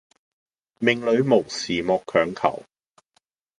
[0.79, 2.63] 命裡無時莫強求